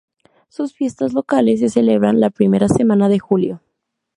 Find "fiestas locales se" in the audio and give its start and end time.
0.73-1.69